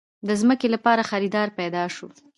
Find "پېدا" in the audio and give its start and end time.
1.59-1.83